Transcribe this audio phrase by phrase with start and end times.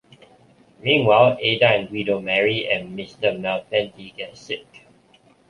[0.81, 3.39] Meanwhile, Ada and Guido marry and Mr.
[3.39, 4.65] Malfenti gets sick.